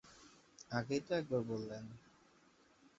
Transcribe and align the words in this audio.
আগেই 0.71 1.01
তো 1.07 1.11
একবার 1.15 1.41
বললেন। 1.41 1.83